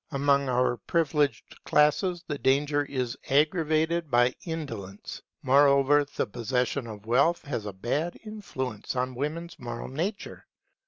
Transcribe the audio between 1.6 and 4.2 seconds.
classes the danger is aggravated